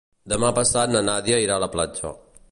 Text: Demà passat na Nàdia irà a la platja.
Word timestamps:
Demà 0.31 0.47
passat 0.59 0.93
na 0.95 1.03
Nàdia 1.09 1.37
irà 1.47 1.59
a 1.61 1.63
la 1.65 1.69
platja. 1.77 2.15